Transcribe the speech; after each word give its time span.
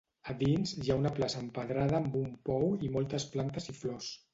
A 0.31 0.35
dins 0.37 0.73
hi 0.85 0.89
ha 0.93 0.97
una 1.01 1.11
plaça 1.21 1.39
empedrada 1.45 2.01
amb 2.01 2.19
un 2.25 2.35
pou 2.51 2.69
i 2.91 2.95
moltes 3.01 3.33
plantes 3.37 3.75
i 3.77 3.83
flors. 3.83 4.15